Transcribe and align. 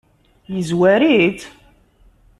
Yezwar-itt? 0.53 1.41